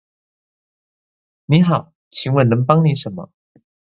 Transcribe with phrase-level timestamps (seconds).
[1.45, 3.29] 你好，請問能幫你什麼?